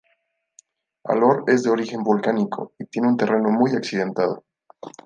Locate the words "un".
3.09-3.17